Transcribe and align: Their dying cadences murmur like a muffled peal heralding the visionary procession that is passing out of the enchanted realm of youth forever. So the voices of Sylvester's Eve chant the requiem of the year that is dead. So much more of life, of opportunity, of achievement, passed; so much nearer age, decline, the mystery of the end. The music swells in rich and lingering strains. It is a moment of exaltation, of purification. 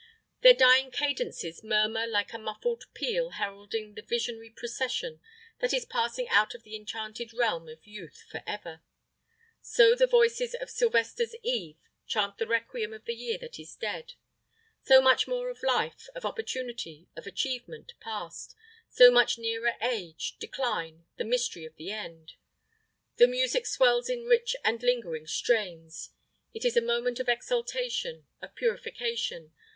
Their 0.41 0.55
dying 0.55 0.89
cadences 0.89 1.63
murmur 1.63 2.07
like 2.07 2.33
a 2.33 2.39
muffled 2.39 2.85
peal 2.95 3.29
heralding 3.37 3.93
the 3.93 4.01
visionary 4.01 4.49
procession 4.49 5.19
that 5.59 5.73
is 5.75 5.85
passing 5.85 6.27
out 6.29 6.55
of 6.55 6.63
the 6.63 6.75
enchanted 6.75 7.31
realm 7.33 7.69
of 7.69 7.85
youth 7.85 8.23
forever. 8.31 8.81
So 9.61 9.93
the 9.93 10.07
voices 10.07 10.55
of 10.55 10.71
Sylvester's 10.71 11.35
Eve 11.43 11.77
chant 12.07 12.39
the 12.39 12.47
requiem 12.47 12.93
of 12.93 13.05
the 13.05 13.13
year 13.13 13.37
that 13.41 13.59
is 13.59 13.75
dead. 13.75 14.13
So 14.81 15.03
much 15.03 15.27
more 15.27 15.51
of 15.51 15.61
life, 15.61 16.09
of 16.15 16.25
opportunity, 16.25 17.07
of 17.15 17.27
achievement, 17.27 17.93
passed; 17.99 18.55
so 18.89 19.11
much 19.11 19.37
nearer 19.37 19.75
age, 19.83 20.35
decline, 20.39 21.05
the 21.17 21.25
mystery 21.25 21.63
of 21.63 21.75
the 21.75 21.91
end. 21.91 22.33
The 23.17 23.27
music 23.27 23.67
swells 23.67 24.09
in 24.09 24.25
rich 24.25 24.55
and 24.65 24.81
lingering 24.81 25.27
strains. 25.27 26.09
It 26.55 26.65
is 26.65 26.75
a 26.75 26.81
moment 26.81 27.19
of 27.19 27.29
exaltation, 27.29 28.25
of 28.41 28.55
purification. 28.55 29.53